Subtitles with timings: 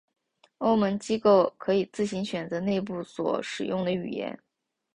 [0.57, 4.39] 欧盟机构可以自行选择内部所使用的语言。